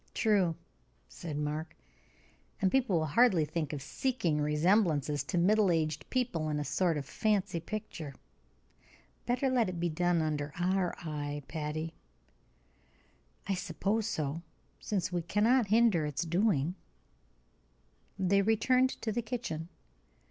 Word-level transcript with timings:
"True," 0.15 0.55
said 1.07 1.37
Mark. 1.37 1.75
"And 2.59 2.71
people 2.71 2.97
will 2.97 3.05
hardly 3.05 3.45
think 3.45 3.71
of 3.71 3.83
seeking 3.83 4.41
resemblances 4.41 5.23
to 5.25 5.37
middle 5.37 5.69
aged 5.69 6.09
people 6.09 6.49
in 6.49 6.59
a 6.59 6.65
sort 6.65 6.97
of 6.97 7.05
fancy 7.05 7.59
picture. 7.59 8.15
Better 9.27 9.47
let 9.47 9.69
it 9.69 9.79
be 9.79 9.89
done 9.89 10.19
under 10.19 10.53
our 10.59 10.95
eye, 11.01 11.43
Patty." 11.47 11.93
"I 13.47 13.53
suppose 13.53 14.07
so, 14.07 14.41
since 14.79 15.11
we 15.11 15.21
cannot 15.21 15.67
hinder 15.67 16.07
its 16.07 16.23
doing." 16.23 16.73
They 18.17 18.41
returned 18.41 18.89
to 19.03 19.11
the 19.11 19.21
kitchen. 19.21 19.69